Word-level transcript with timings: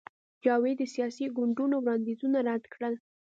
جاوید 0.43 0.77
د 0.79 0.83
سیاسي 0.93 1.25
ګوندونو 1.35 1.75
وړاندیزونه 1.79 2.37
رد 2.47 2.63
کړل 2.73 2.93